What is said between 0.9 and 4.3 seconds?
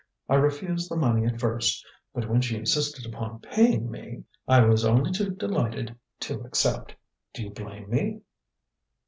money at first, but when she insisted upon paying me,